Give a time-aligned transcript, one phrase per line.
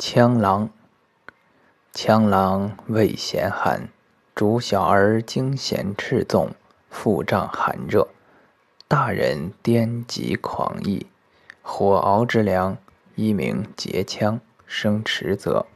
[0.00, 0.70] 羌狼，
[1.92, 3.88] 羌狼味咸寒，
[4.32, 6.54] 主小儿惊痫赤纵，
[6.88, 8.06] 腹胀寒热；
[8.86, 11.08] 大人颠疾狂逸。
[11.62, 12.78] 火熬之粮，
[13.16, 15.66] 一名结羌，生迟泽。